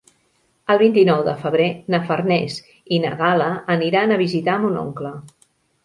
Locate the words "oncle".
4.89-5.19